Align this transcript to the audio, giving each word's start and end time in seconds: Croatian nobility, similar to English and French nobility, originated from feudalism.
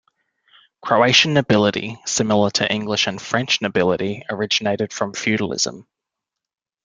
Croatian 0.81 1.35
nobility, 1.35 1.99
similar 2.07 2.49
to 2.49 2.71
English 2.73 3.05
and 3.05 3.21
French 3.21 3.61
nobility, 3.61 4.23
originated 4.31 4.91
from 4.91 5.13
feudalism. 5.13 5.85